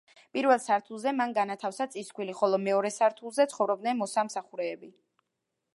პირველ 0.35 0.61
სართულზე 0.61 1.11
მან 1.17 1.35
განათავსა 1.35 1.87
წისქვილი, 1.97 2.33
ხოლო 2.41 2.59
მეორე 2.67 2.93
სართულზე 2.97 3.47
ცხოვრობდნენ 3.53 4.01
მოსამსახურეები. 4.03 4.93